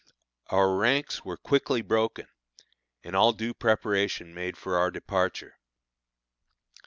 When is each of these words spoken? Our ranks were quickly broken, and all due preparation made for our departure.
Our 0.47 0.73
ranks 0.77 1.23
were 1.23 1.37
quickly 1.37 1.83
broken, 1.83 2.25
and 3.03 3.15
all 3.15 3.33
due 3.33 3.53
preparation 3.53 4.33
made 4.33 4.57
for 4.57 4.75
our 4.75 4.89
departure. 4.89 5.59